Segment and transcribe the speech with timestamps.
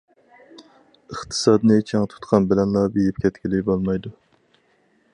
[1.15, 4.17] ئىقتىسادنى چىڭ تۇتقان بىلەنلا بېيىپ كەتكىلى بولمايدۇ.